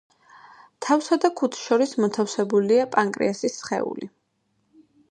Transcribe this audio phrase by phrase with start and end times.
[0.85, 4.15] თავსა და კუდს შორის მოთავსებულია პანკრეასის სხეული.